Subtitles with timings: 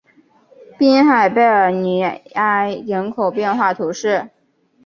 [0.79, 2.01] 滨海贝尔尼
[2.33, 4.31] 埃人口变化图示